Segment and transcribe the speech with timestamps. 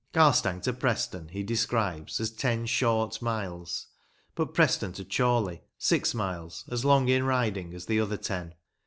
[0.13, 3.85] Garstang to Preston he describes as ten short miles;
[4.33, 8.55] but Preston to Chorley, six miles, as long in riding as the other ten.